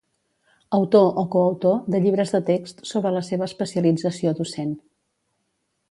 [0.77, 4.77] Autor o coautor de llibres de text sobre la seva especialització docent.